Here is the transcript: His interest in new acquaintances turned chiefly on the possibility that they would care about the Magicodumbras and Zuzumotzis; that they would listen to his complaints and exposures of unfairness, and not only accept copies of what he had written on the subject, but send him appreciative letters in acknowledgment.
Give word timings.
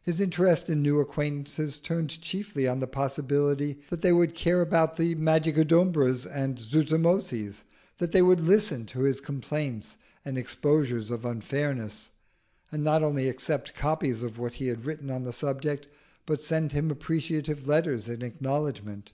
His 0.00 0.20
interest 0.20 0.70
in 0.70 0.82
new 0.82 1.00
acquaintances 1.00 1.80
turned 1.80 2.20
chiefly 2.20 2.68
on 2.68 2.78
the 2.78 2.86
possibility 2.86 3.80
that 3.90 4.00
they 4.00 4.12
would 4.12 4.36
care 4.36 4.60
about 4.60 4.96
the 4.98 5.16
Magicodumbras 5.16 6.24
and 6.26 6.56
Zuzumotzis; 6.58 7.64
that 7.98 8.12
they 8.12 8.22
would 8.22 8.38
listen 8.38 8.86
to 8.86 9.00
his 9.00 9.20
complaints 9.20 9.98
and 10.24 10.38
exposures 10.38 11.10
of 11.10 11.24
unfairness, 11.24 12.12
and 12.70 12.84
not 12.84 13.02
only 13.02 13.28
accept 13.28 13.74
copies 13.74 14.22
of 14.22 14.38
what 14.38 14.54
he 14.54 14.68
had 14.68 14.84
written 14.84 15.10
on 15.10 15.24
the 15.24 15.32
subject, 15.32 15.88
but 16.24 16.40
send 16.40 16.70
him 16.70 16.88
appreciative 16.92 17.66
letters 17.66 18.08
in 18.08 18.22
acknowledgment. 18.22 19.12